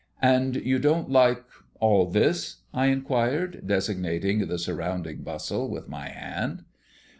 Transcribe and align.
"And 0.23 0.55
you 0.55 0.79
don't 0.79 1.11
like 1.11 1.43
all 1.79 2.07
this?" 2.07 2.61
I 2.73 2.87
inquired, 2.87 3.67
designating 3.67 4.47
the 4.47 4.57
surrounding 4.57 5.21
bustle 5.21 5.69
with 5.69 5.87
my 5.89 6.09
hand. 6.09 6.63